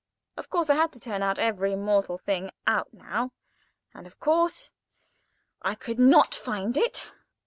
[Picture: 0.01 0.35
Boot] 0.35 0.39
Of 0.39 0.49
course 0.49 0.69
I 0.71 0.75
had 0.77 0.91
to 0.93 0.99
turn 0.99 1.21
every 1.21 1.75
mortal 1.75 2.17
thing 2.17 2.49
out 2.65 2.91
now, 2.91 3.33
and, 3.93 4.07
of 4.07 4.19
course, 4.19 4.71
I 5.61 5.75
could 5.75 5.99
not 5.99 6.33
find 6.33 6.75
it. 6.75 7.11